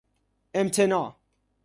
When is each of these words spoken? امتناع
امتناع 0.53 1.15